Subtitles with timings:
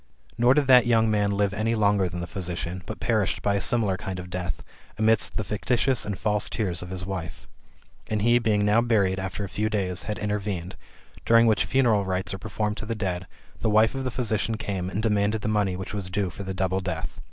[0.35, 3.61] Nor did that young man live any longer than the physician, but perished by a
[3.61, 4.63] similar kind of death,
[4.97, 7.47] amidst the fictitious and false tears of his wife.
[8.07, 10.75] And he, being now buried, after a few days^^ had intervened,
[11.23, 13.27] during which funeral rites are performed to the dead,
[13.59, 16.55] the wife of the physician came and demanded the money which was due for the
[16.55, 17.19] double death.